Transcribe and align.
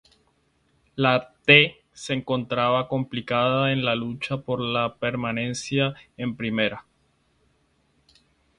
La 0.95 1.35
"T" 1.45 1.75
se 1.93 2.13
encontraba 2.13 2.87
complicada 2.87 3.71
en 3.71 3.85
la 3.85 3.93
lucha 3.95 4.37
por 4.37 4.59
la 4.59 4.95
permanencia 4.95 5.93
en 6.17 6.35
Primera. 6.35 6.87